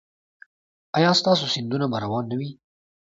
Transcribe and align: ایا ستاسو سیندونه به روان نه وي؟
ایا 0.97 1.11
ستاسو 1.19 1.45
سیندونه 1.53 1.85
به 1.91 1.97
روان 2.03 2.23
نه 2.31 2.35
وي؟ 2.39 2.49